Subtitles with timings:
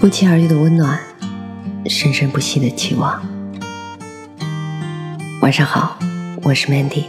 [0.00, 0.98] 不期而遇的温暖，
[1.84, 3.22] 生生不息的期望。
[5.42, 5.98] 晚上好，
[6.42, 7.04] 我是 Mandy。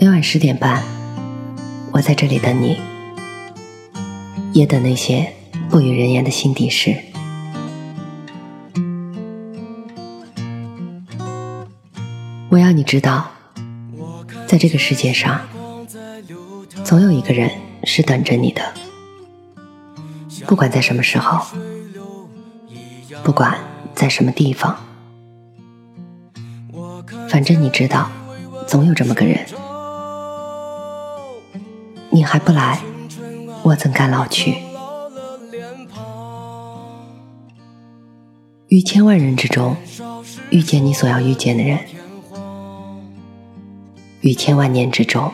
[0.00, 0.82] 每晚十点半，
[1.92, 2.80] 我在这里等你，
[4.52, 5.32] 也等那些
[5.70, 6.96] 不语人言的心底事。
[12.48, 13.30] 我要你知道，
[14.48, 15.40] 在这个世界上，
[16.82, 17.48] 总有一个人
[17.84, 18.60] 是等着你的。
[20.46, 21.44] 不管在什么时候，
[23.22, 23.58] 不管
[23.94, 24.76] 在什么地方，
[27.28, 28.10] 反正你知道，
[28.66, 29.44] 总有这么个人。
[32.10, 32.80] 你还不来，
[33.62, 34.56] 我怎敢老去？
[38.68, 39.76] 于千万人之中，
[40.50, 41.78] 遇见你所要遇见的人；
[44.20, 45.32] 于千万年之中，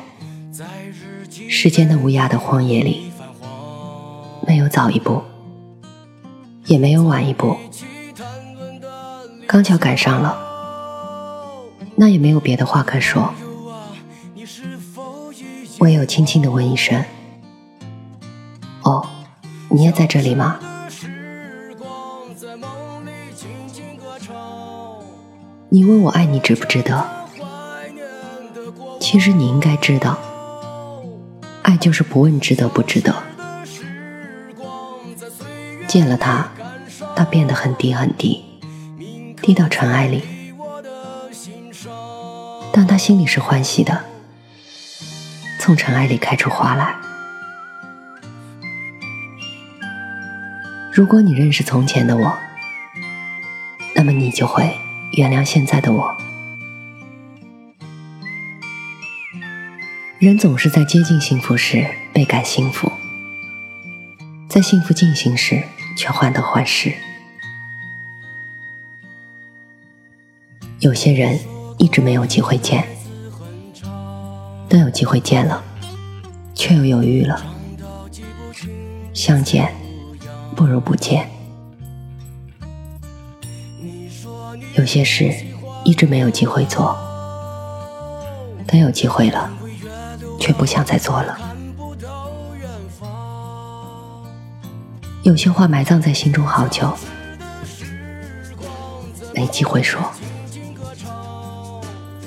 [1.48, 3.09] 时间的无涯的荒野里。
[4.50, 5.22] 没有早一步，
[6.66, 7.56] 也没有晚一步，
[9.46, 10.36] 刚巧赶上了，
[11.94, 13.32] 那也没有别的话可说，
[15.78, 17.00] 唯有轻轻的问一声
[18.82, 19.06] ：“哦，
[19.68, 20.58] 你也在这里吗？”
[25.68, 27.08] 你问我爱你值不值得？
[28.98, 30.18] 其实你应该知道，
[31.62, 33.14] 爱就是不问值得不值得。
[35.90, 36.48] 见了他，
[37.16, 38.44] 他变得很低很低，
[39.42, 40.22] 低到尘埃里，
[42.72, 44.04] 但他心里是欢喜的，
[45.58, 46.94] 从尘埃里开出花来。
[50.92, 52.38] 如果你认识从前的我，
[53.96, 54.72] 那么你就会
[55.14, 56.16] 原谅现在的我。
[60.20, 62.92] 人总是在接近幸福时倍感幸福，
[64.48, 65.64] 在幸福进行时。
[66.00, 66.90] 却患得患失。
[70.78, 71.38] 有些人
[71.76, 72.82] 一直没有机会见，
[74.66, 75.62] 等有机会见了，
[76.54, 77.38] 却又犹豫了。
[79.12, 79.70] 相见
[80.56, 81.28] 不如不见。
[84.76, 85.30] 有些事
[85.84, 86.96] 一直没有机会做，
[88.66, 89.52] 等有机会了，
[90.38, 91.38] 却不想再做了。
[95.22, 96.96] 有些话埋葬在心中好久，
[99.34, 100.00] 没机会说；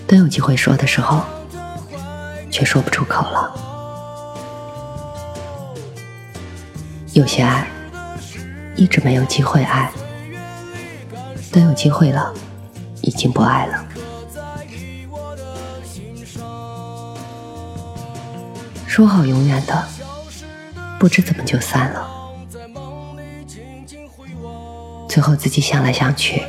[0.05, 1.23] 等有机会说的时候，
[2.51, 3.51] 却说不出口了。
[7.13, 7.67] 有些爱
[8.75, 9.91] 一直没有机会爱，
[11.51, 12.31] 等有机会了，
[13.01, 13.83] 已经不爱了。
[18.87, 19.83] 说好永远的，
[20.99, 22.22] 不知怎么就散了。
[25.13, 26.41] 最后自己想来想去，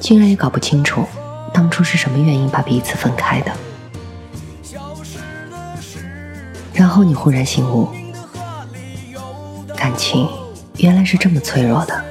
[0.00, 1.04] 竟然也搞不清楚
[1.52, 3.52] 当初是什么原因把彼此分开的。
[6.72, 7.86] 然后你忽然醒悟，
[9.76, 10.26] 感情
[10.78, 12.02] 原来是这么脆弱的，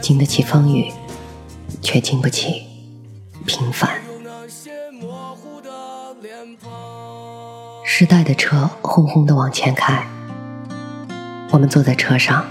[0.00, 0.92] 经得起风雨，
[1.80, 2.66] 却经不起
[3.46, 3.88] 平凡。
[7.84, 10.04] 时代的车轰轰的往前开，
[11.52, 12.44] 我们坐在车上。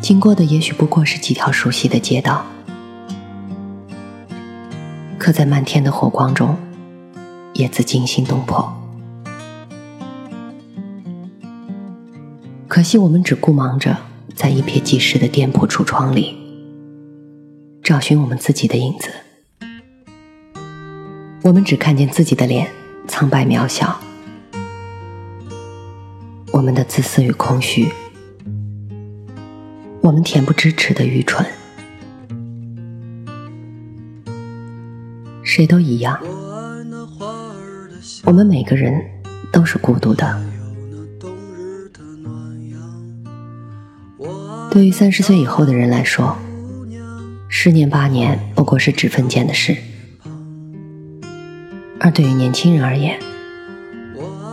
[0.00, 2.46] 经过的也许不过是几条熟悉的街道，
[5.18, 6.56] 可在漫天的火光中，
[7.52, 8.72] 也自惊心动魄。
[12.66, 13.96] 可惜我们只顾忙着
[14.34, 16.36] 在一瞥即逝的店铺橱窗里，
[17.82, 19.10] 找寻我们自己的影子。
[21.42, 22.70] 我们只看见自己的脸
[23.06, 24.00] 苍白渺小，
[26.52, 27.92] 我们的自私与空虚。
[30.08, 31.44] 我们恬不知耻的愚蠢，
[35.42, 36.18] 谁都一样。
[38.24, 39.04] 我们每个人
[39.52, 40.42] 都是孤独的。
[44.70, 46.34] 对于三十岁以后的人来说，
[47.50, 49.74] 十年八年不过是指分间的事；
[52.00, 53.20] 而对于年轻人而言，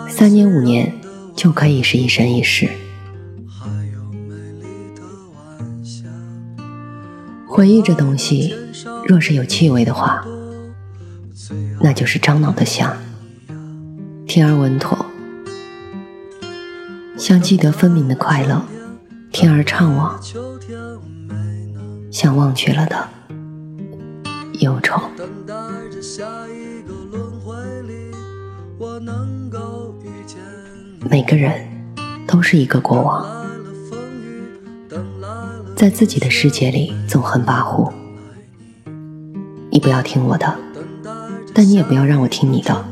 [0.09, 0.91] 三年五年
[1.33, 2.67] 就可以是一生一世。
[7.55, 8.53] 回忆这东西，
[9.07, 10.25] 若是有气味的话，
[11.79, 12.93] 那就是樟脑的香，
[14.27, 15.05] 甜而稳妥，
[17.17, 18.61] 像记得分明的快乐，
[19.31, 20.21] 甜而怅惘，
[22.11, 23.07] 像忘却了的
[24.59, 25.01] 忧愁。
[31.09, 31.65] 每个人
[32.27, 33.44] 都是一个国王，
[35.75, 37.91] 在自己的世界里纵横跋扈。
[39.69, 40.57] 你不要听我的，
[41.53, 42.85] 但你也不要让我听你的。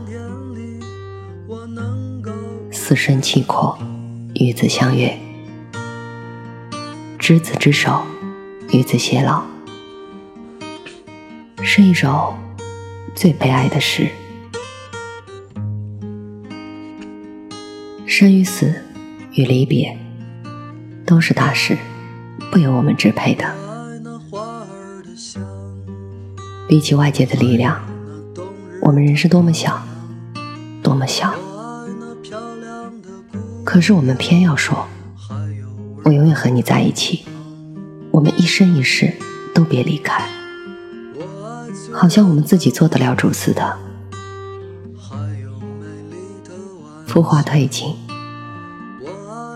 [2.69, 3.77] 四声契阔，
[4.35, 5.17] 与子相悦；
[7.17, 8.01] 执子之手，
[8.73, 9.43] 与子偕老，
[11.61, 12.35] 是一首
[13.15, 14.09] 最悲哀的诗。
[18.05, 18.75] 生与死，
[19.35, 19.97] 与离别，
[21.05, 21.77] 都是大事，
[22.53, 23.43] 不由我们支配的。
[26.67, 27.81] 比起外界的力量，
[28.79, 29.81] 我们人是多么小，
[30.83, 31.33] 多么小。
[33.63, 34.85] 可是我们偏要说，
[36.03, 37.25] 我永远和你在一起，
[38.11, 39.11] 我们一生一世
[39.55, 40.29] 都别离开，
[41.91, 43.79] 好像我们自己做得了主似的。
[47.07, 47.95] 浮华褪尽。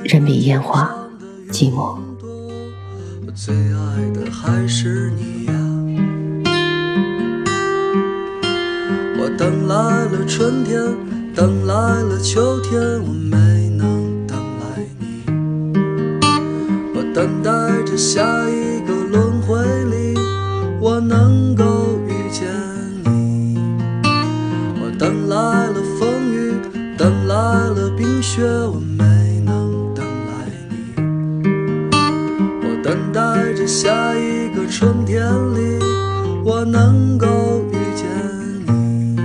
[0.04, 0.96] 人比烟花
[1.52, 1.96] 寂寞。
[3.40, 5.54] 最爱的还是你呀！
[9.20, 9.76] 我等来
[10.06, 10.82] 了春天，
[11.36, 13.38] 等来了秋天，我没
[13.78, 15.24] 能等来你。
[16.96, 17.52] 我等待
[17.84, 19.56] 着下一个轮回
[19.86, 20.20] 里，
[20.82, 22.48] 我能够遇见
[23.06, 23.60] 你。
[24.82, 26.54] 我等来了风雨，
[26.98, 28.82] 等来了冰雪，我
[33.68, 35.22] 下一个春天
[35.54, 35.78] 里，
[36.46, 37.28] 我能够
[37.70, 38.08] 遇见
[38.66, 39.20] 你。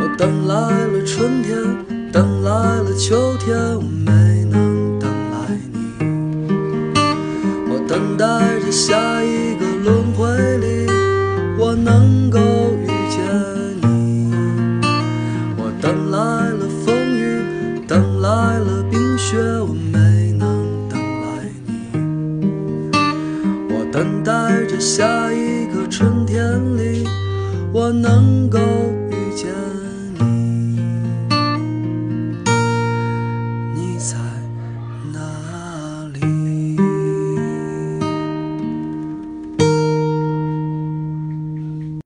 [0.00, 1.58] 我等来了春天，
[2.10, 5.36] 等来了秋天，我没能等来
[5.70, 5.78] 你。
[7.70, 9.57] 我等待着下一个